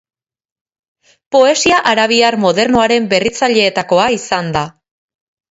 [1.35, 4.67] Poesia arabiar modernoaren berritzaileetakoa izan da.